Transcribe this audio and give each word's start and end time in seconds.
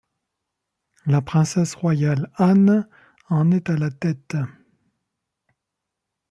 La 1.05 1.21
princesse 1.21 1.75
royale 1.75 2.31
Anne 2.33 2.89
en 3.29 3.51
est 3.51 3.69
à 3.69 3.77
la 3.77 3.91
tête. 3.91 4.35